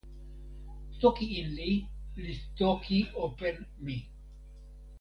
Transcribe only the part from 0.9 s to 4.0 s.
toki Inli li toki open mi.